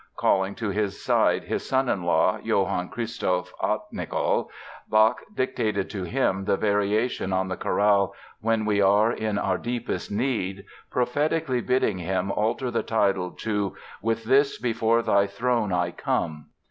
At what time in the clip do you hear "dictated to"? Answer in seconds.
5.35-6.05